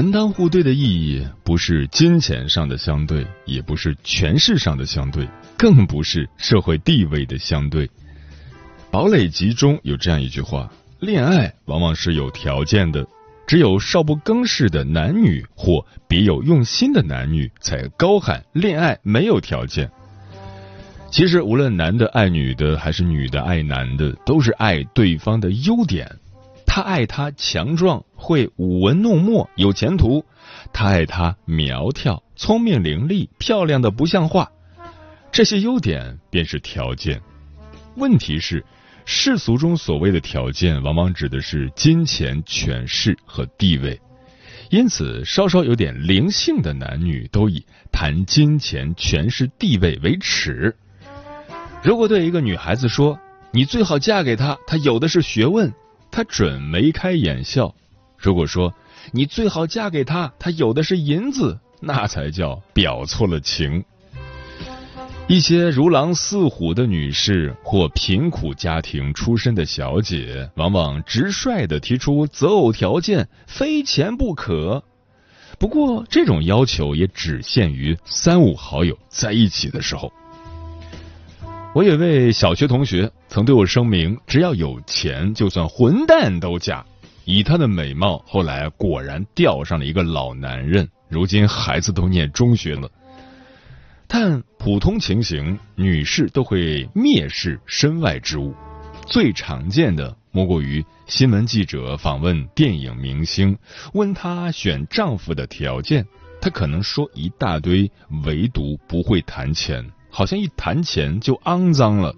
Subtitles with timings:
[0.00, 7.86] 门当户对的意义，不是金钱上的相对，也不是权势上的相对，更不是社会地位的相对。
[8.90, 13.06] 《堡垒集》中有这样一句话：恋爱往往是有条件的，
[13.46, 19.90] 只有少不更事的男女或别有用心的男女才高喊恋爱没有条件。
[21.10, 26.10] 其实，无论男的爱女的，还是女的爱男的，都是爱对方的优点。
[26.72, 30.24] 他爱她强壮，会舞文弄墨，有前途；
[30.72, 34.52] 他爱她苗条，聪明伶俐，漂亮的不像话。
[35.32, 37.20] 这些优点便是条件。
[37.96, 38.64] 问题是，
[39.04, 44.00] 世俗中所谓的条件，往往指的是金钱、权势和地位。
[44.70, 50.76] 因此，稍稍有点灵性的男女，都以谈金钱、权势、地位为耻。
[51.82, 53.18] 如果对一个女孩子说
[53.50, 55.74] ：“你最好嫁给他，他有的是学问。”
[56.10, 57.74] 他准眉开眼笑。
[58.16, 58.74] 如果说
[59.12, 63.84] 你最好嫁给他，他有的是银子，那才叫表错了情。
[65.26, 74.82] 一些如狼似虎的女士或贫苦家庭出身的小姐，往往直率的提出择偶条件，非钱不可。
[75.58, 80.12] 不过，这种要求也只限于三五好友在一起的时候。
[81.72, 86.84] 我有位小学同学曾对我声明，只要有钱，就算混蛋都嫁。
[87.24, 92.90] 以她的美貌，后来果然钓上了一个老男人，如今孩子都念中学了。
[94.08, 98.52] 但普通情形，女士都会蔑视身外之物。
[99.06, 103.56] 最常见的莫过于新闻记者访问电影明星，
[103.92, 106.04] 问她选丈夫的条件，
[106.40, 107.88] 她可能说一大堆，
[108.24, 109.88] 唯独不会谈钱。
[110.10, 112.14] 好像一谈钱就肮脏了，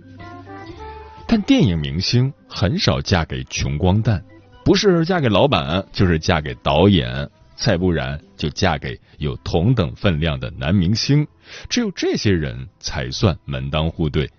[1.26, 4.24] 但电影明星很少嫁给穷光蛋，
[4.64, 11.26] 不是嫁给老板，就是嫁给导演，再不然就嫁给有同等分量的男明星。
[11.68, 14.30] 只有这些人才算门当户对。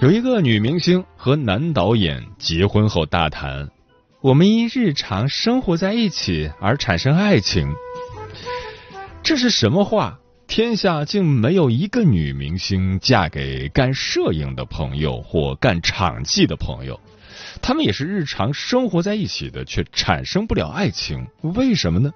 [0.00, 3.68] 有一个女明星和男导演结婚后大谈，
[4.22, 7.74] 我们因日常生活在一起而产生爱情，
[9.22, 10.18] 这是什么话？
[10.50, 16.98] 天下竟没有一个女明星嫁给干摄影的朋友或干场记的朋友，
[17.62, 22.12] 他们也是日常生活在一起的，却产生不了爱情，为什么呢？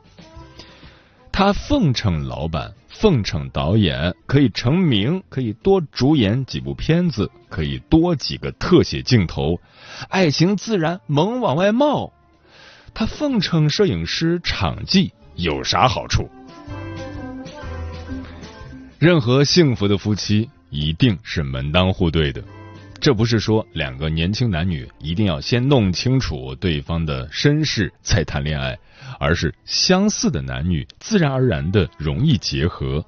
[1.31, 9.61] 他奉承老板，奉承导演，可以成名，可以多主演几部片子，可以多几个特写镜头，
[10.09, 12.13] 爱情自然猛往外冒。
[12.95, 16.29] 他奉承摄影师、场记有啥好处？
[19.05, 22.43] 任何幸福的夫妻一定是门当户对的，
[22.99, 28.79] 这不是说两个年轻男女一定要先弄清楚对方的身世再谈恋爱，
[29.21, 33.05] 而是相似的男女自然而然的容易结合。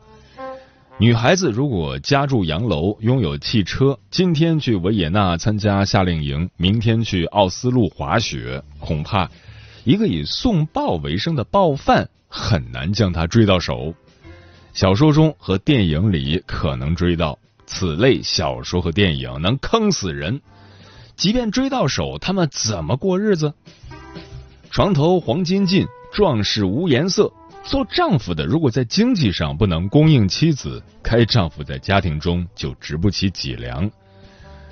[0.98, 9.30] 女孩子如果家住洋楼，拥有汽车，今天去维也纳参加夏令营，明天去奥斯陆滑雪，恐怕
[9.84, 13.94] 一个以送报为生的报贩很难将她追到手。
[14.76, 20.42] 小说中和电影里可能追到，此类小说和电影能坑死人。
[21.16, 23.54] 即便追到手，他们怎么过日子？
[24.70, 27.32] 床头黄金尽，壮士无颜色。
[27.64, 33.90] 做丈夫的如果在经济上不能供应妻子，该丈夫在家庭中就直不起脊梁。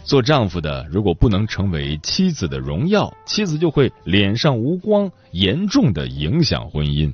[0.04, 7.10] 做丈夫的如果不能成为妻子的荣耀，妻子就会脸上无光，严重的影响婚姻。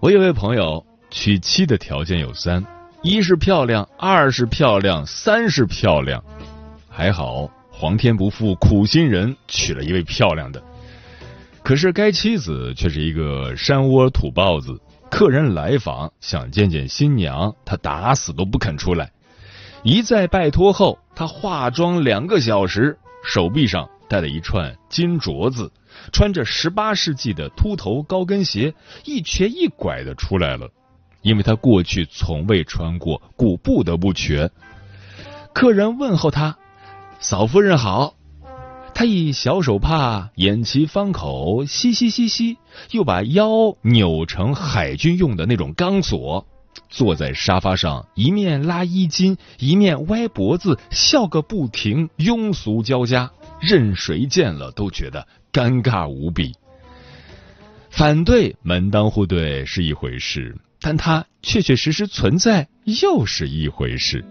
[0.00, 2.64] 我有位朋友娶妻的条件有三：
[3.02, 6.22] 一是漂亮，二是漂亮，三是漂亮。
[6.88, 10.62] 还好皇天不负苦心人，娶了一位漂亮的。
[11.64, 14.80] 可是该妻子却是一个山窝土包子，
[15.10, 19.10] 客人来访想见见新娘，他打死都不肯出来。
[19.82, 25.70] 一再拜托后，他化妆两个小时，手臂上戴了一串金镯子，
[26.12, 28.74] 穿着十八世纪的秃头高跟鞋，
[29.04, 30.68] 一瘸一拐的出来了。
[31.22, 34.50] 因为他过去从未穿过，故不得不瘸。
[35.52, 36.56] 客人问候他
[37.20, 38.14] ：“嫂夫人好。”
[38.94, 42.56] 他以小手帕掩其方口，嘻嘻嘻嘻，
[42.90, 46.46] 又把腰扭成海军用的那种钢索，
[46.88, 56.52] 坐在沙发上，一面拉衣襟，一面歪脖子，笑个不停，庸俗交加，任谁见了都觉得尴尬无比。
[57.90, 60.56] 反对门当户对是一回事。
[60.80, 64.24] 但它确确实实存在，又是一回事。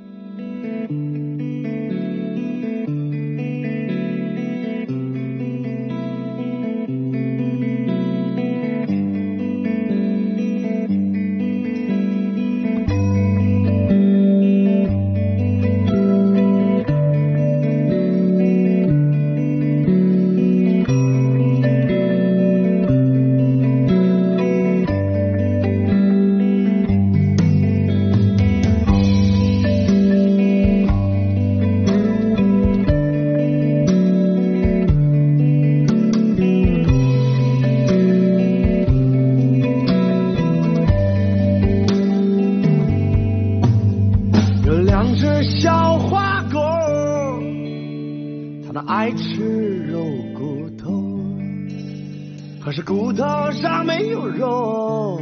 [53.68, 55.20] 家没有肉，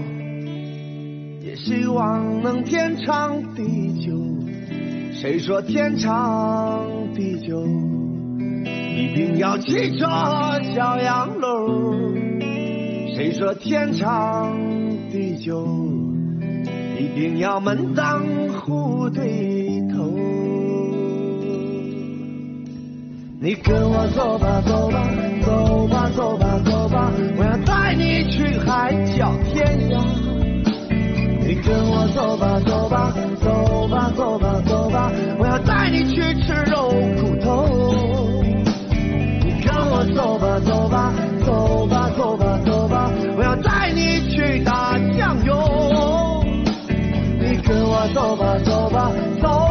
[1.41, 3.63] 也希望能天长地
[4.05, 4.11] 久
[5.11, 7.65] 谁说天长地久
[8.63, 10.07] 一定要骑着
[10.75, 12.13] 小洋楼？
[13.15, 14.55] 谁说天长
[15.11, 15.67] 地久
[16.99, 19.81] 一定要门当户对
[23.45, 25.07] 你跟我走吧，走吧，
[25.45, 30.01] 走吧，走吧，走吧，我要带你去海角天涯。
[31.45, 33.13] 你跟我走吧，走吧，
[33.43, 34.61] 走吧，走吧。
[34.65, 36.89] 走吧我要带你去吃肉
[37.21, 37.93] 骨头，
[39.43, 41.13] 你跟我走吧走吧
[41.45, 46.43] 走吧走吧走吧，我要带你去打酱油，
[47.39, 49.64] 你跟我走吧走吧走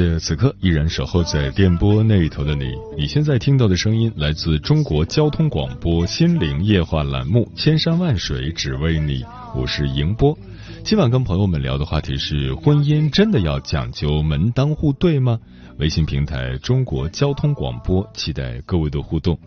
[0.00, 9.22] 谢此刻依然守候在电波那头的你，你现在听到的声音来自中国交通广播心灵夜话栏目《千山万水只为你》，
[9.54, 10.34] 我是迎波。
[10.82, 15.38] 今晚跟朋友们聊的话题是：婚姻真的要讲究门当户对吗？
[15.76, 19.38] 微信平台中国交通广播，期待各位的互动。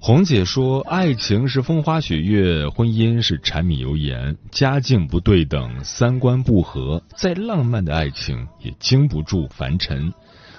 [0.00, 4.36] 红姐说：“爱情是风花雪月，婚姻是柴米油盐。
[4.50, 10.12] 家境不对等，三观不合，再浪漫的爱情也经不住凡尘。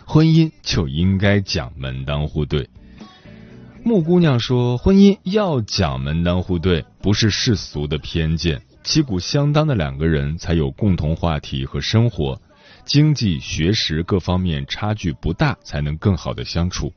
[0.05, 2.69] 婚姻就应该讲门当户对。”
[3.83, 8.61] 木姑娘说：“婚姻要讲门当户对，不是世俗的偏见。
[8.83, 12.39] 旗鼓相当的两个人才有共同话题和生活，
[12.85, 16.91] 经济、学识各方面差距不大，才能更好的相处。”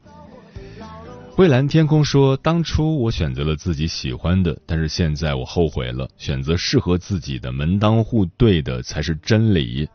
[1.34, 6.06] 蔚蓝天空说：“当初我选择了自己喜欢的，但是现在我后悔了。
[6.18, 9.88] 选择适合自己的，门当户对的才是真理。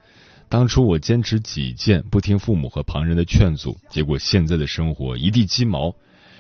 [0.50, 5.94] 当初我坚持己见，不听父母和旁人的劝阻，结果现在的生活一地鸡毛。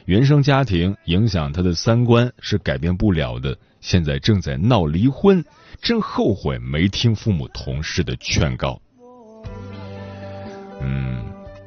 [0.05, 3.55] 原生家庭影响他的三观是改变不了的。
[3.79, 5.45] 现在正在闹离婚，
[5.79, 8.81] 真后悔没听父母同事的劝告。”
[10.81, 11.23] 嗯，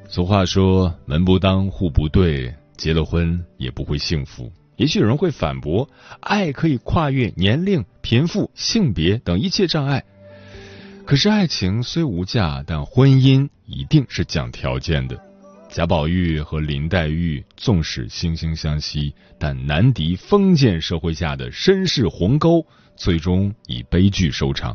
[0.08, 4.50] 俗话说：“门不当户不对。”结了婚也不会幸福。
[4.76, 5.86] 也许有人会反驳：
[6.20, 10.02] 爱可以跨越年龄、贫富、性别等一切障碍。
[11.04, 15.20] 可是爱情虽无价，但婚姻一定是讲条件的。
[15.68, 22.64] 贾宝玉和林黛玉纵使惺惺相惜，但难敌封建社会下的身世鸿沟，
[22.96, 24.74] 最终以悲剧收场。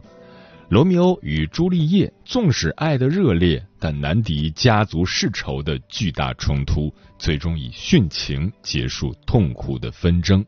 [0.68, 10.44] 罗密欧与朱丽叶纵使爱得热烈，但难敌家族世仇的巨大冲突，最终以殉情结束痛苦的纷争。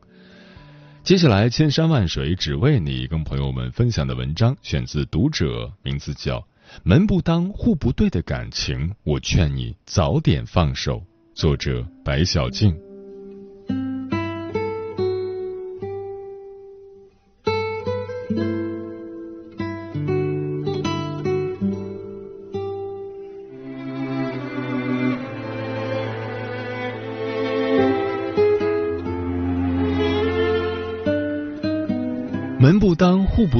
[1.04, 6.40] 接下来，千山万水只为你，跟朋友们分享的文章选自《读者》，名字叫
[6.84, 11.02] 《门不当户不对的感情》，我劝你早点放手。
[11.36, 12.87] 作者：白小静。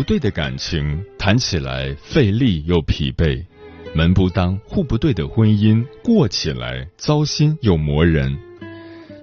[0.08, 3.44] 对的感情，谈起来费力又疲惫；
[3.94, 8.40] 门不当户不对的婚姻，过起来糟心又磨人。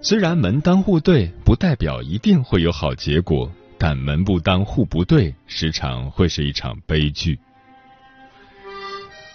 [0.03, 7.39] 虽然门当户对不代表一定会有好结果，但门不当户不对，时常会是一场悲剧。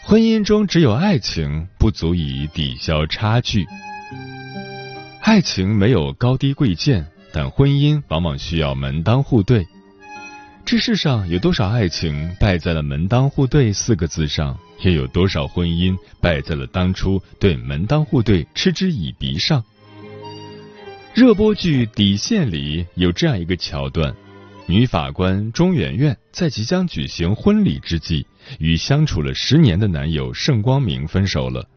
[0.03, 3.65] 婚姻中只有爱情，不足以抵消差距。
[5.22, 9.65] 爱情没有高低贵贱，但婚姻往往需要门当户对。
[10.66, 19.63] 这世上有多少爱情败在了“门当户对”四个字上，又有多少婚姻败在了当初对“门当户对”嗤之以鼻上？
[21.16, 24.16] 热播剧《底线》里有这样一个桥段：
[24.68, 28.28] 女法官钟媛媛在即将举行婚礼之际，
[28.60, 31.68] 与相处了十年的男友盛光明分手了。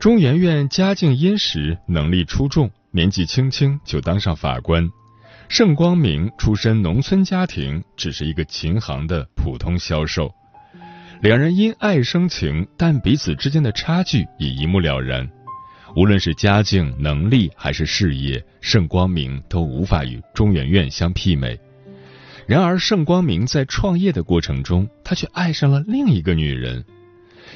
[0.00, 4.90] 钟媛媛家境殷实，能力出众，年纪轻轻就当上法官。
[5.48, 10.34] 盛光明出身农村家庭，只是一个琴行的普通销售。
[11.22, 15.28] 两人因爱生情，但彼此之间的差距也一目了然。
[15.94, 21.58] 无论是家境、能力还是事业，盛光明都无法与钟媛媛相媲美。
[22.46, 26.84] 然而，盛光明在创业的过程中，他却爱上了另一个女人。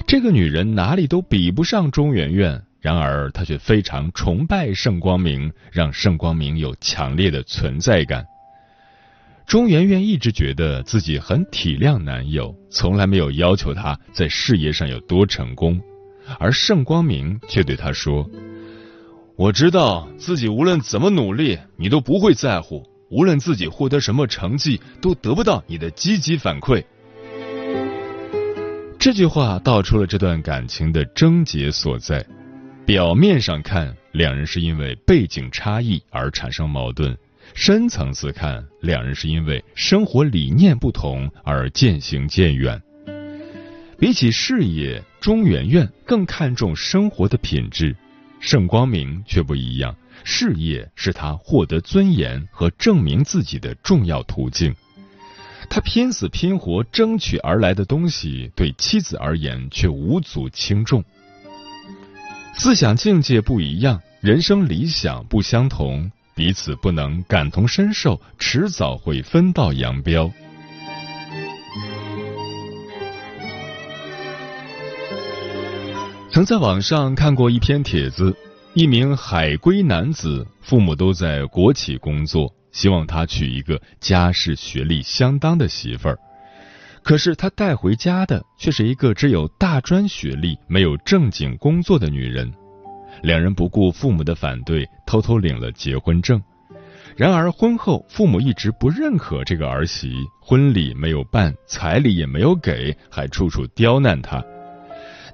[0.06, 2.62] 这个女人哪里都比不上钟媛媛。
[2.80, 8.24] 然而，他却非常崇拜盛光明，让盛光明有强烈的存在感。
[9.46, 15.78] 钟媛媛一直觉得自己很体谅男友，从来没有要求他在事业上有多成功，
[16.38, 18.30] 而盛光明却对她说
[19.36, 26.82] ：“我知道自己无论怎么努力，你都不会在乎；无论自己获得什么成绩，都得不到你的积极反馈。”
[28.98, 32.24] 这句话道出了这段感情的症结所在。
[32.86, 37.14] 表面上看，两人是因为背景差异而产生矛盾；
[37.54, 42.82] 深层次看，两人是因为生活理念不同而渐行渐远。
[43.96, 47.94] 比起事业，钟媛媛更看重生活的品质，
[48.40, 49.94] 盛光明却不一样。
[50.24, 54.74] 事业是他获得尊严和证明自己的重要途径，
[55.68, 61.04] 他拼死拼活争取而来的东西，对妻子而言却无足轻重。
[62.54, 70.30] 思想境界不一样，人生理想不相同，彼此不能感同身受，迟早会分道扬镳。
[76.30, 78.36] 曾在网上看过一篇帖子，
[78.74, 86.18] 一名海归男子，父母都在国企工作，希望他娶一个家世学历相当的媳妇儿，
[87.02, 92.52] 可是他带回家的却是一个只有大专学历、没有正经工作的女人。
[93.22, 96.40] 两人不顾父母的反对，偷偷领了结婚证。
[97.16, 104.42] 然而婚后，父母一直不认可这个儿媳，婚礼没有办，彩礼也没有给，还处处刁难她。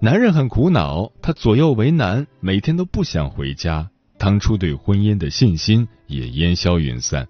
[0.01, 3.89] 男人很苦恼，他左右为难，每天都不想回家。
[4.19, 7.27] 当初对婚姻的信心也烟消云散。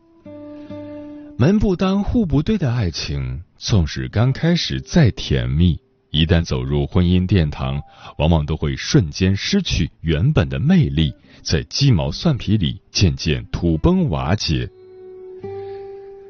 [1.36, 5.78] 门不当户不对的爱情，纵使刚开始再甜蜜。
[6.10, 7.82] 一旦走入婚姻殿堂，
[8.16, 14.66] 往往都会瞬间失去原本的魅力，在鸡毛蒜皮里渐渐土崩瓦解。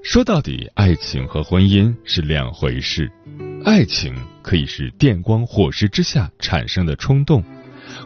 [0.02, 3.10] 说到底，爱情和婚姻是两回事。
[3.64, 7.44] 爱情可以是电光火石之下产生的冲动，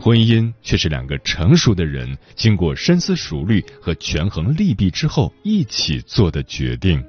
[0.00, 7.02] 婚姻却是两个成熟的人经过深思熟虑和权衡利弊之后一起做的决定。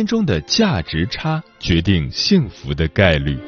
[0.00, 3.36] 姻中的价值差决定幸福的概率。《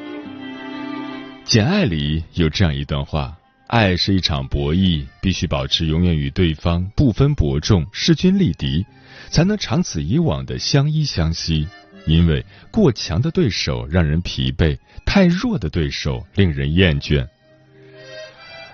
[1.43, 8.85] 简爱》里有这样一段话：爱是一场博弈，必须保持永远与对方不分伯仲、势均力敌，
[9.31, 11.67] 才能长此以往的相依相惜。
[12.05, 17.27] 因为过强的对手让人疲惫，太弱的对手令人厌倦。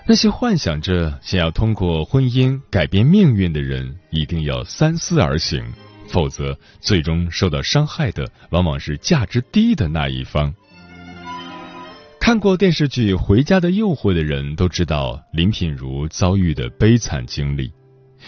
[0.06, 5.64] 那些幻想着想要通过婚姻改变命运的人，一定要三思而行，
[6.10, 10.54] 否则最终受到伤害的往往是价值低的那一方。
[12.20, 17.72] 看过电视剧《回家的诱惑》的人都知道林品如遭遇的悲惨经历。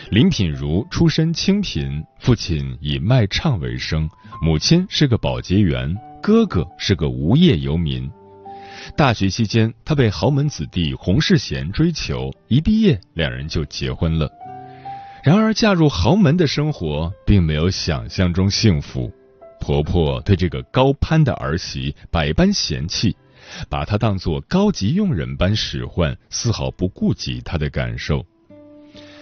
[0.09, 4.09] 林品如出身清贫，父亲以卖唱为生，
[4.41, 8.09] 母亲是个保洁员，哥哥是个无业游民。
[8.95, 14.31] 大学期间，他被豪门子弟洪世贤追求，一毕业，两人就结婚了。
[15.23, 19.11] 然而，嫁入豪门的生活并没有想象中幸福。
[19.59, 23.15] 婆婆对这个高攀的儿媳百般嫌弃。
[23.69, 28.25] 把她当作高级佣人般使唤，丝毫不顾及她的感受。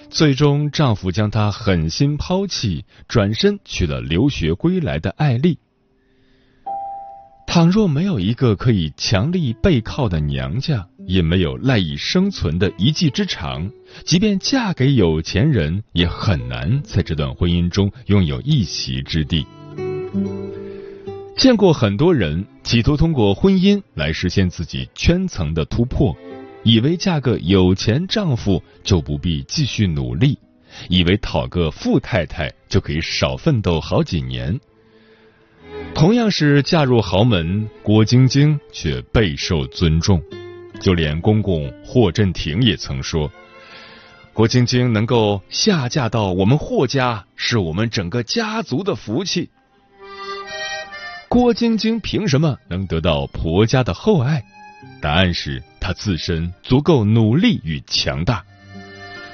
[0.10, 5.58] 最终，丈夫将她狠心抛弃，转身娶了留学归来的艾丽。
[7.48, 13.72] 倘若没有一个可以强力背靠的娘家，也没有赖以生存的一技之长，
[14.06, 19.44] 即便嫁给有钱人，也很难在这段婚姻中拥有一席之地。
[21.36, 26.16] 见过很多人企图通过婚姻来实现自己圈层的突破，
[26.62, 30.38] 以为嫁个有钱丈夫就不必继续努力，
[30.89, 34.60] 以为讨个富太太就可以少奋斗好几年。
[35.96, 40.22] 同样是嫁入豪门，郭晶晶却备受尊重，
[40.80, 43.32] 就连公公霍震霆也曾说
[44.34, 49.50] ：“郭晶晶能够下嫁到我们霍家，是我们整个家族的福气。”
[51.28, 54.44] 郭晶晶凭什么能得到婆家的厚爱？
[55.02, 58.44] 答案是她自身足够努力与强大。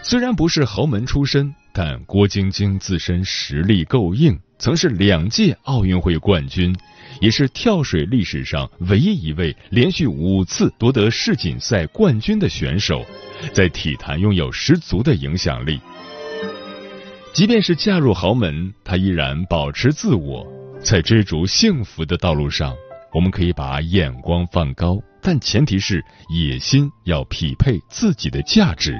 [0.02, 6.76] 虽然不是豪门出身，但郭晶晶自身实力够硬，曾是两届奥运会冠军，
[7.22, 13.06] 也是跳水历史上唯一一位连续五次夺得世锦赛冠军的选手，
[13.54, 15.80] 在体坛拥有十足的影响力。
[17.34, 20.46] 即便是嫁入豪门，她依然保持自我。
[20.82, 22.76] 在追逐幸福的道路上，
[23.14, 28.96] 我们可以把眼光放高，但前提是野心要匹配自己的价值。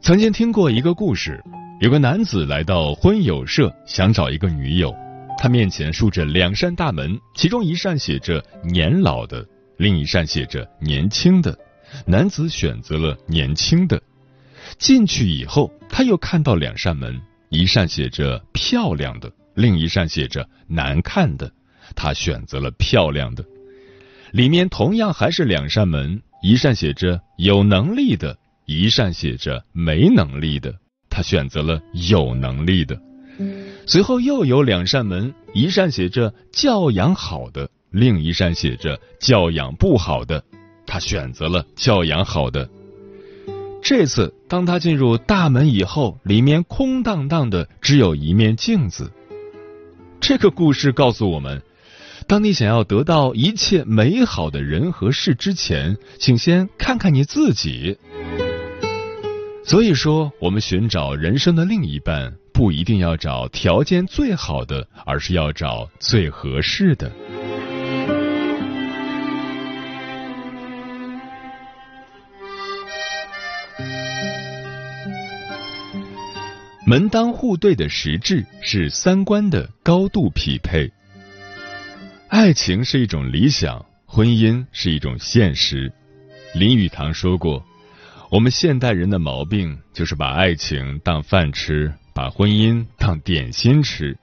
[0.00, 1.42] 曾经听过一个故事，
[1.80, 4.94] 有个男子来到婚友社，想找一个女友。
[5.38, 9.44] 他面前竖着两扇大门，其中一扇写着“年老的”，
[9.76, 11.58] 另一扇写着“年轻的”。
[12.06, 14.00] 男子选择了年轻的。
[14.78, 17.20] 进去以后，他又看到两扇门。
[17.50, 21.52] 一扇写着漂亮的，另一扇写着难看的。
[21.94, 23.44] 他选择了漂亮的。
[24.30, 30.74] 里面同样还是两扇门，一扇写着有能力的，一扇写着没能力的。
[31.10, 32.98] 他选择了有能力的。
[33.86, 40.42] 随后又有两扇门，一扇写着教养好的，另一扇写着教养不好的。
[40.86, 42.68] 他选择了教养好的。
[43.82, 49.10] 这次，当他进入大门以后，里面空荡荡的，只有一面镜子。
[50.20, 51.60] 这个故事告诉我们：
[52.28, 57.98] 当你想要得到一切美好的人和事之前，请先看看你自己。
[59.64, 67.10] 所以说，我们寻找人生的另一半，不一定要找条件最好的，而是要找最合适的。
[76.84, 80.92] 门当户对的实质是三观的高度匹配。
[82.28, 85.90] 爱情是一种理想，婚姻是一种现实。
[86.54, 87.64] 林语堂说过
[88.30, 94.18] ：“我们现代人的毛病就是把爱情当饭吃，把婚姻当点心吃，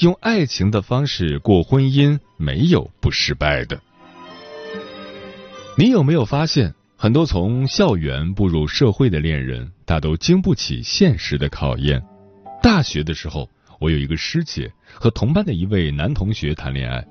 [0.00, 3.80] 用爱情的方式过婚姻，没有不失败的。”
[5.76, 12.02] 你有没有发现，很多从校园步入社会的恋人，大都经不起现实的考验？
[12.62, 17.04] 大学的时候，我有一个师姐和同班的一位男同学谈恋爱。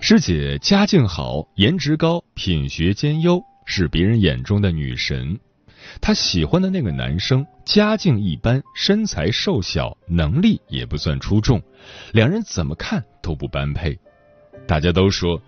[0.00, 5.40] 师姐家境好，颜值高，品学兼优，是别人眼中的女神。
[6.00, 11.62] 她喜欢的那个男生家境一般，身材瘦小，能力也不算出众，
[12.12, 13.98] 两人怎么看都不般配。
[14.66, 15.40] 大家都说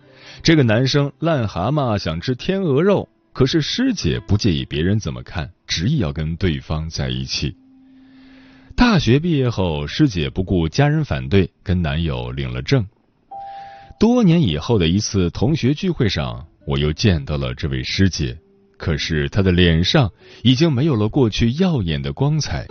[0.43, 7.57] 这个男生癞蛤蟆想吃天鹅肉，可是师姐不介意别人怎么看，执意要跟对方在一起。
[8.77, 12.87] 大学毕业后，师姐不顾家人反对，跟男友领了证。
[13.99, 18.39] 多年以后的一次同学聚会上，我又见到了这位师姐，
[18.79, 20.11] 可是他的脸上
[20.43, 22.67] 已经没有了过去耀眼的光彩。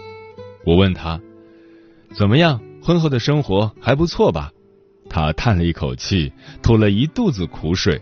[0.65, 1.21] 我问他
[2.17, 4.51] ：“怎么样，婚后的生活还不错吧？”
[5.09, 8.01] 他叹了一口气，吐了一肚子苦水。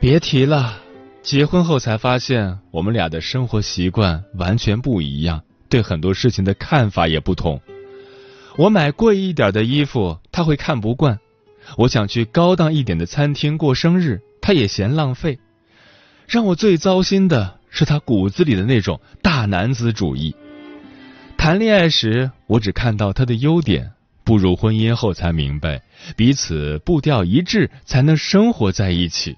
[0.00, 0.82] 别提了，
[1.22, 7.60] 结婚后才发现，我们俩的生活习惯完全不一样，对很多事情的看法也不同。
[8.56, 11.16] 我买贵一点的衣服，他会看不惯；
[11.78, 15.38] 我想去高档一点的餐厅过生日，他也嫌浪费。
[16.32, 20.34] 让我最糟心的是他骨子里的那种大男子主义。
[21.36, 23.84] 谈恋爱时，我只看到他的优点；
[24.24, 25.82] 步入婚姻后，才明白
[26.16, 29.36] 彼此步调一致，才能生活在一起。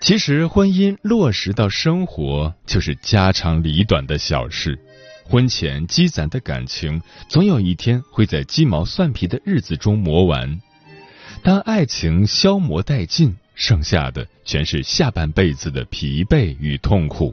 [0.00, 4.76] 其实，婚姻落实到生活就是家长里短的小事。
[5.22, 10.60] 婚前积攒的感情，总有一天会在鸡毛蒜皮的日子中磨完。
[11.46, 17.32] 当爱情消磨殆尽，剩下的全是下半辈子的疲惫与痛苦。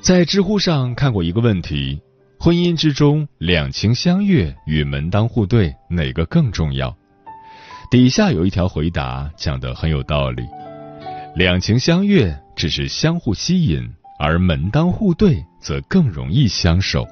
[0.00, 2.00] 在知乎上看过一个问题：
[2.38, 6.96] 婚姻之中，两情相悦与门当户对哪个更重要？
[7.90, 10.44] 底下有一条回答讲的很有道理，
[11.34, 17.04] 两情相悦只是相互吸引，而门当户对则更容易相守。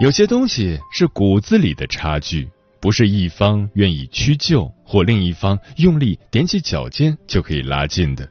[0.00, 2.48] 有些东西是骨子里的差距，
[2.80, 8.28] 不是一方愿意屈就或另一方用力踮起脚尖就可以拉近的。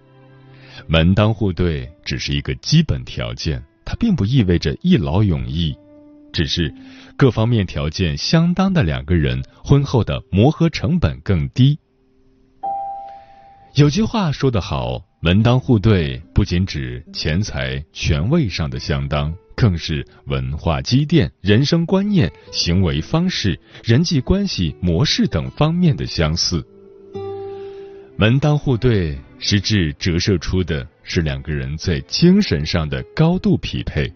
[0.87, 5.75] 门当户对只是一个基本条件，它并不意味着一劳永逸。
[6.31, 6.73] 只是
[7.17, 11.77] 各方面条件相当的两个人，婚后的磨合成本更低。
[13.73, 26.63] 有句话说得好，门当户对不仅指钱财、权位上的相当，更是文化积淀、人生观念、行为方式、人际关系模式等方面的相似。
[28.15, 34.13] 门当户对，实质折射出的是两个人在精神上的高度匹配。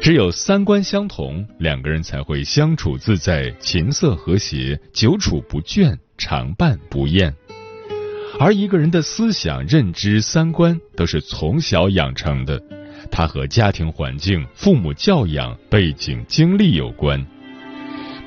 [0.00, 7.34] 只有三观相同，两个人才会相处自在、琴瑟和谐、久处不倦、常伴不厌。
[8.38, 12.62] 而一个人的思想、认知、三观都是从小养成的，
[13.10, 17.24] 它和家庭环境、父母教养、背景、经历有关。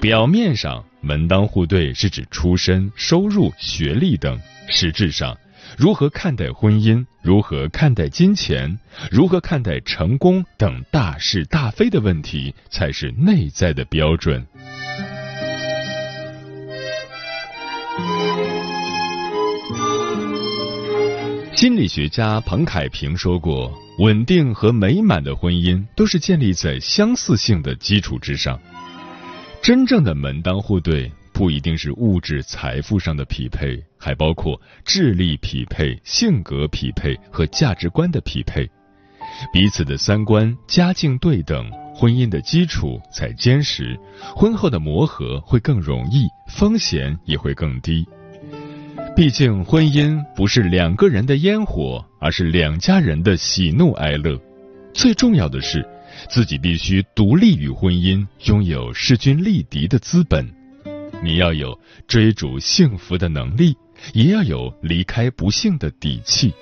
[0.02, 5.38] 表面上门当户对是指出身、收入、学历等，实质上。
[5.78, 7.06] 如何看待婚姻？
[7.22, 8.80] 如何看待金钱？
[9.12, 14.46] 如何看待成功等大是大非的问题，才是内在的标准。
[21.56, 28.60] 心理学家彭凯平说过：“稳定和美满的婚姻都是建立在相似性的基础之上，
[29.62, 38.70] 真正的门当户对。”不一定是物质财富上的匹配，还包括智力匹配、性格匹配和价值观的匹配。
[39.54, 43.98] 彼此的三观、家境对等，婚姻的基础才坚实，
[44.36, 48.06] 婚后的磨合会更容易，风险也会更低。
[49.20, 54.40] 毕竟，婚姻不是两个人的烟火，而是两家人的喜怒哀乐。
[54.94, 55.86] 最重要的是，
[56.30, 60.50] 自己必须独立于婚姻，拥有势均力敌的资本。
[61.22, 61.78] 你要有
[62.08, 63.76] 追逐幸福的能力，
[64.14, 66.54] 也要有离开不幸的底气。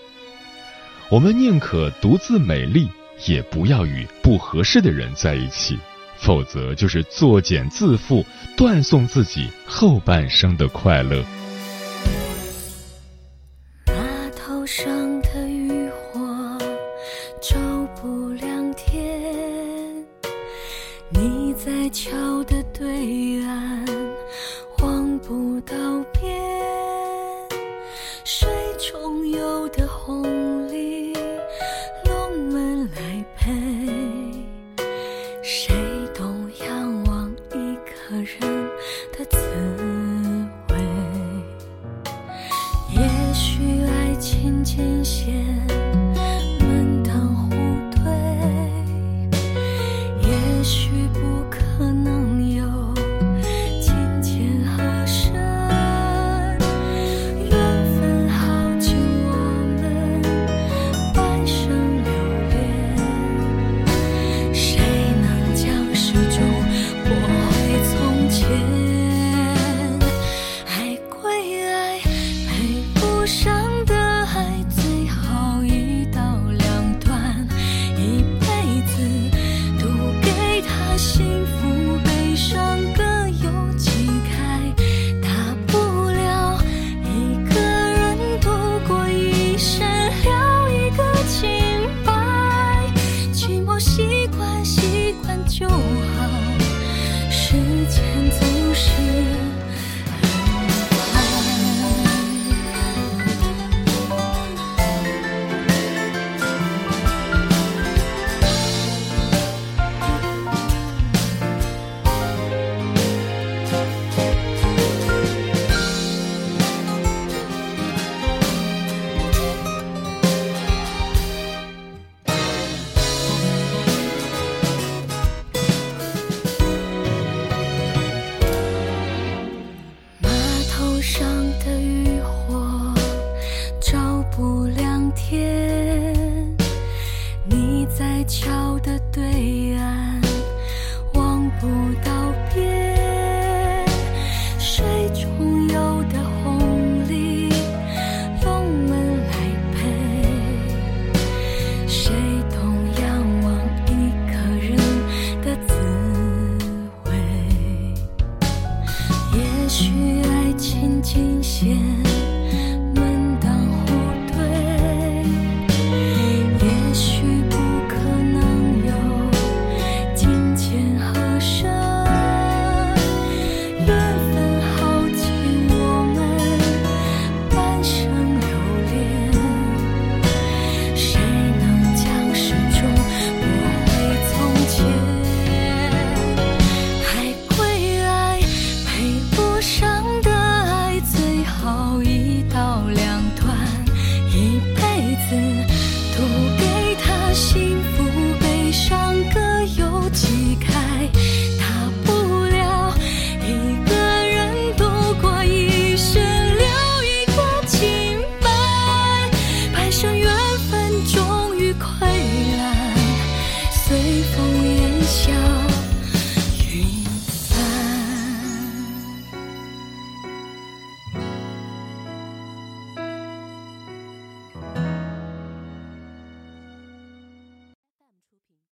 [1.10, 2.90] 我们宁可独自美丽，
[3.28, 5.78] 也不要与不合适的人在一起，
[6.18, 8.26] 否则就是作茧自缚，
[8.58, 11.24] 断送自己后半生的快乐。